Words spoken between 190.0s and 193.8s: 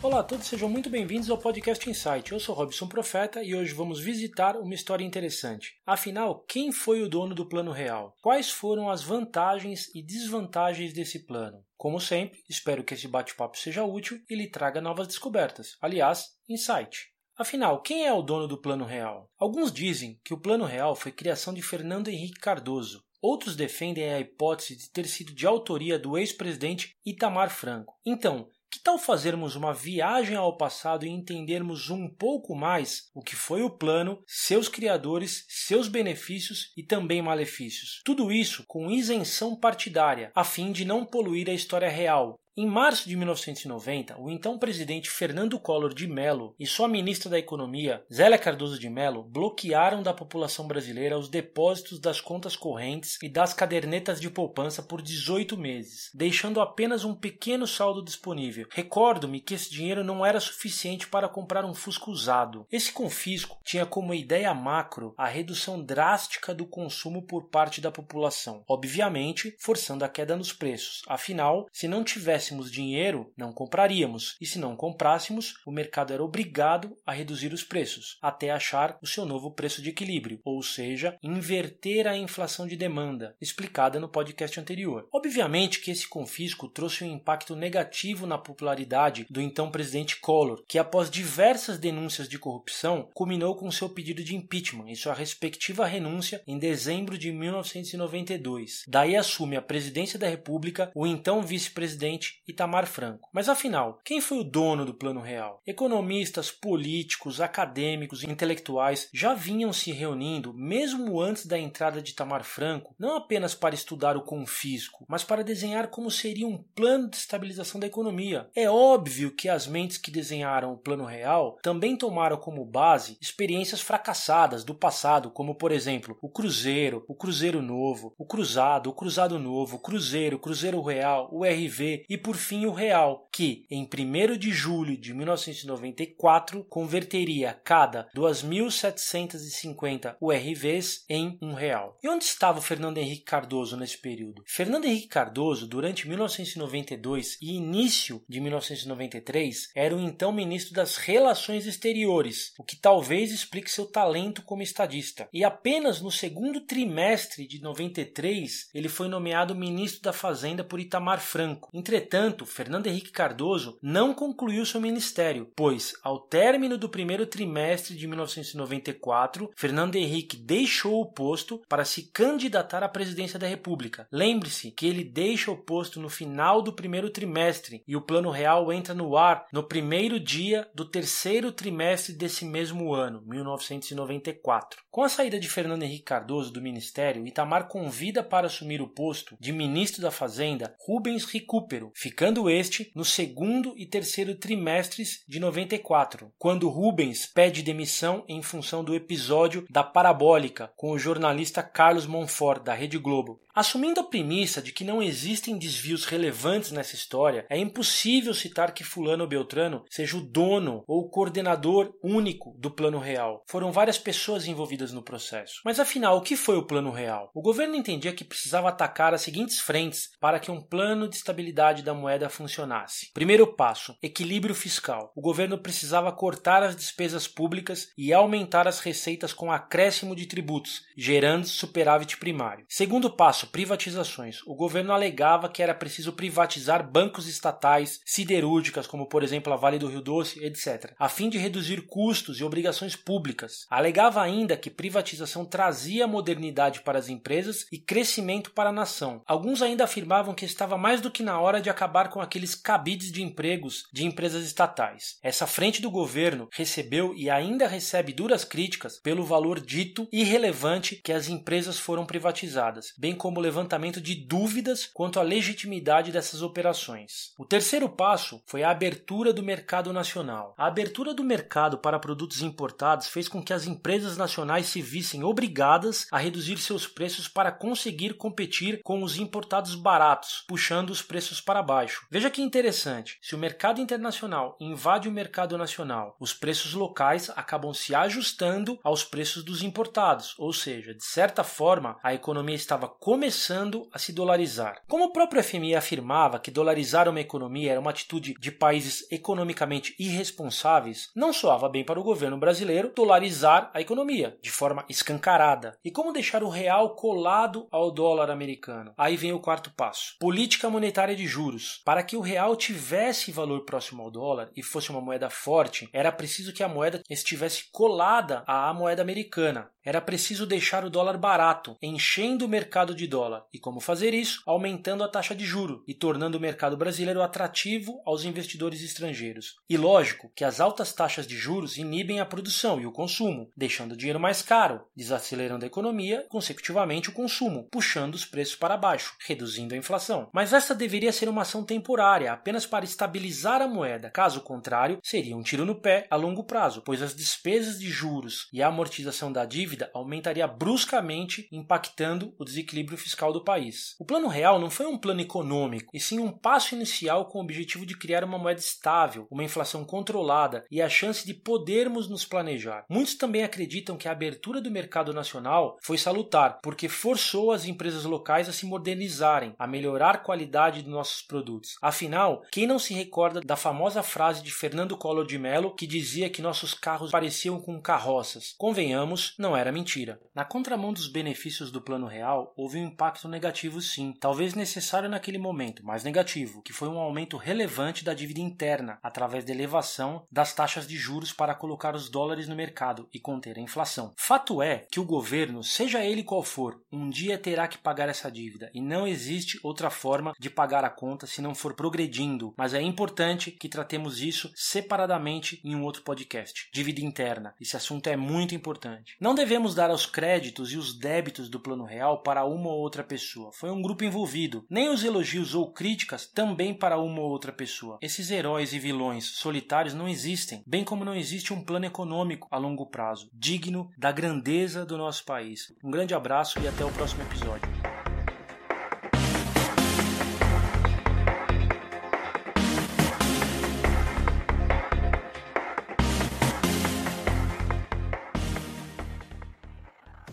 da Fazenda Rubens Recupero, ficando este no segundo